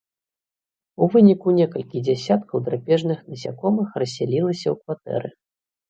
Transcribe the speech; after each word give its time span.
У 1.01 1.09
выніку 1.15 1.53
некалькі 1.59 2.03
дзясяткаў 2.09 2.57
драпежных 2.73 3.23
насякомых 3.29 3.87
рассялілася 4.05 4.67
ў 4.77 4.79
кватэры. 4.85 5.29